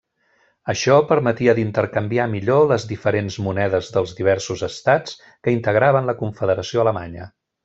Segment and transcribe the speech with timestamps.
[0.71, 7.31] Això permetia d'intercanviar millor les diferents monedes dels diversos estats que integraven la Confederació Alemanya.